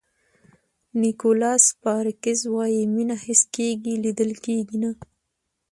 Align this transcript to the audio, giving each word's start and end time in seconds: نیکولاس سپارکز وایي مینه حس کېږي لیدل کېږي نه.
نیکولاس 1.01 1.61
سپارکز 1.71 2.39
وایي 2.53 2.81
مینه 2.93 3.15
حس 3.25 3.41
کېږي 3.55 3.93
لیدل 4.03 4.31
کېږي 4.45 4.77
نه. 4.83 4.91